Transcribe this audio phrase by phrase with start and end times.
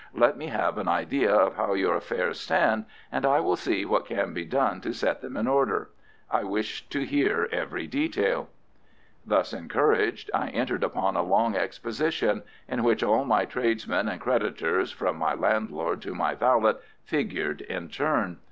[0.15, 4.07] Let me have an idea of how your affairs stand, and I will see what
[4.07, 5.91] can be done to set them in order.
[6.31, 8.49] I wish to hear every detail."
[9.27, 14.91] Thus encouraged, I entered into a long exposition, in which all my tradesmen and creditors,
[14.91, 18.39] from my landlord to my valet, figured in turn.